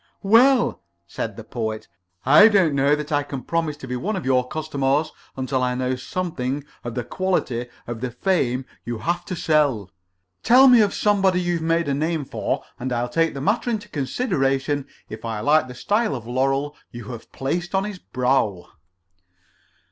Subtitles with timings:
[0.23, 1.87] "Well," said the Poet,
[2.25, 5.75] "I don't know that I can promise to be one of your customers until I
[5.75, 9.91] know something of the quality of the fame you have to sell.
[10.41, 13.89] Tell me of somebody you've made a name for, and I'll take the matter into
[13.89, 18.69] consideration if I like the style of laurel you have placed on his brow."